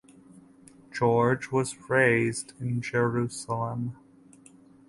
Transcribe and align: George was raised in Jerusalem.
George 0.91 1.51
was 1.51 1.87
raised 1.87 2.59
in 2.59 2.81
Jerusalem. 2.81 3.97